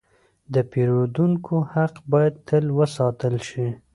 [0.53, 3.67] د پیرودونکو حق باید تل وساتل شي.